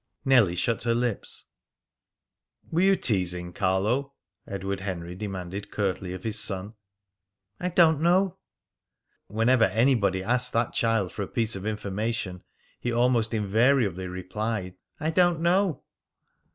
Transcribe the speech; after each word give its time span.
Nellie 0.25 0.55
shut 0.55 0.81
her 0.81 0.95
lips. 0.95 1.45
"Were 2.71 2.81
you 2.81 2.95
teasing 2.95 3.53
Carlo?" 3.53 4.15
Edward 4.47 4.79
Henry 4.79 5.13
demanded 5.13 5.69
curtly 5.69 6.11
of 6.11 6.23
his 6.23 6.39
son. 6.39 6.73
"I 7.59 7.69
don't 7.69 8.01
know." 8.01 8.37
Whenever 9.27 9.65
anybody 9.65 10.23
asked 10.23 10.53
that 10.53 10.73
child 10.73 11.13
for 11.13 11.21
a 11.21 11.27
piece 11.27 11.55
of 11.55 11.67
information, 11.67 12.41
he 12.79 12.91
almost 12.91 13.31
invariably 13.31 14.07
replied, 14.07 14.73
"I 14.99 15.11
don't 15.11 15.39
know." 15.39 15.83